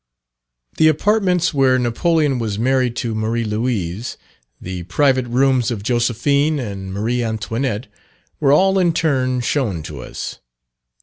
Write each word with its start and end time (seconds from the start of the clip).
The 0.77 0.87
apartments 0.87 1.53
where 1.53 1.77
Napoleon 1.77 2.39
was 2.39 2.57
married 2.57 2.95
to 2.95 3.13
Marie 3.13 3.43
Louise; 3.43 4.17
the 4.59 4.81
private 4.85 5.27
rooms 5.27 5.69
of 5.69 5.83
Josephine 5.83 6.57
and 6.57 6.91
Marie 6.91 7.21
Antoinette, 7.21 7.85
were 8.39 8.51
all 8.51 8.79
in 8.79 8.93
turn 8.93 9.41
shown 9.41 9.83
to 9.83 10.01
us. 10.01 10.39